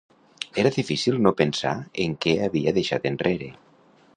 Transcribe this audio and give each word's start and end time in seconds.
Era 0.61 0.71
difícil 0.77 1.19
no 1.25 1.33
pensar 1.41 1.73
en 2.07 2.15
què 2.25 2.33
havia 2.47 2.77
deixat 2.79 3.07
enrere. 3.11 3.53